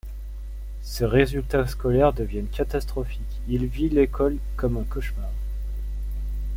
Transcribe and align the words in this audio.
Ses 0.81 1.05
résultats 1.05 1.67
scolaires 1.67 2.11
deviennent 2.11 2.47
catastrophiques, 2.47 3.39
il 3.47 3.67
vit 3.67 3.87
l'école 3.87 4.37
comme 4.55 4.77
un 4.77 4.83
cauchemar. 4.83 5.29